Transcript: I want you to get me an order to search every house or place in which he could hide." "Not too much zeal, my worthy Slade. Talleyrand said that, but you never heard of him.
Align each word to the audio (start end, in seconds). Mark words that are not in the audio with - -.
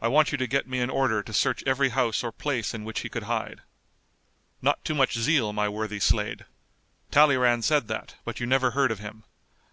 I 0.00 0.06
want 0.06 0.30
you 0.30 0.38
to 0.38 0.46
get 0.46 0.68
me 0.68 0.78
an 0.78 0.90
order 0.90 1.24
to 1.24 1.32
search 1.32 1.64
every 1.66 1.88
house 1.88 2.22
or 2.22 2.30
place 2.30 2.72
in 2.72 2.84
which 2.84 3.00
he 3.00 3.08
could 3.08 3.24
hide." 3.24 3.62
"Not 4.62 4.84
too 4.84 4.94
much 4.94 5.18
zeal, 5.18 5.52
my 5.52 5.68
worthy 5.68 5.98
Slade. 5.98 6.44
Talleyrand 7.10 7.64
said 7.64 7.88
that, 7.88 8.14
but 8.24 8.38
you 8.38 8.46
never 8.46 8.70
heard 8.70 8.92
of 8.92 9.00
him. 9.00 9.24